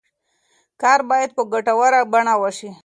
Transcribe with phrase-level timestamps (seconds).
[0.81, 2.69] کار باید په ګټوره بڼه وشي.